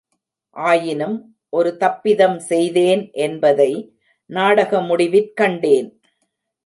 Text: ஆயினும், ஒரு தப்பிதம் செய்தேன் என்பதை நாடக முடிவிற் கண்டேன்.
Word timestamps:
ஆயினும், 0.55 1.17
ஒரு 1.49 1.77
தப்பிதம் 1.79 2.37
செய்தேன் 2.37 3.03
என்பதை 3.11 3.71
நாடக 4.29 4.81
முடிவிற் 4.81 5.33
கண்டேன். 5.33 5.89